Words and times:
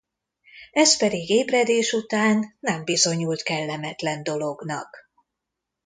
Ez 0.71 0.97
pedig 0.97 1.29
ébredés 1.29 1.93
után 1.93 2.55
nem 2.59 2.83
bizonyult 2.83 3.41
kellemetlen 3.41 4.23
dolognak. 4.23 4.97